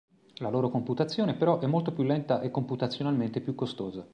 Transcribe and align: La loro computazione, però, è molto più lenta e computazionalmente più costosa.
La 0.37 0.49
loro 0.49 0.69
computazione, 0.71 1.35
però, 1.35 1.59
è 1.59 1.67
molto 1.67 1.93
più 1.93 2.01
lenta 2.01 2.41
e 2.41 2.49
computazionalmente 2.49 3.39
più 3.39 3.53
costosa. 3.53 4.03